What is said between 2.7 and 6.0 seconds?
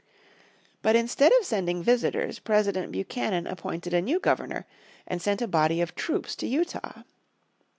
Buchanan appointed a new Governor, and sent a body of